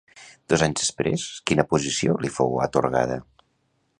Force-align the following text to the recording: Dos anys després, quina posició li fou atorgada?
Dos 0.53 0.63
anys 0.67 0.79
després, 0.79 1.25
quina 1.51 1.67
posició 1.75 2.17
li 2.25 2.33
fou 2.39 2.59
atorgada? 2.69 3.21